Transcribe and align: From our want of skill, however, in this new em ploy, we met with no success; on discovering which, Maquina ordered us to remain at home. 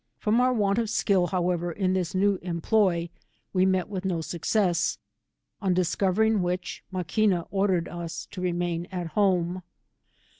From 0.17 0.41
our 0.41 0.51
want 0.51 0.79
of 0.79 0.89
skill, 0.89 1.27
however, 1.27 1.71
in 1.71 1.93
this 1.93 2.15
new 2.15 2.39
em 2.41 2.59
ploy, 2.59 3.11
we 3.53 3.67
met 3.67 3.87
with 3.87 4.03
no 4.03 4.19
success; 4.19 4.97
on 5.61 5.75
discovering 5.75 6.41
which, 6.41 6.83
Maquina 6.91 7.45
ordered 7.51 7.87
us 7.87 8.25
to 8.31 8.41
remain 8.41 8.87
at 8.91 9.09
home. 9.09 9.61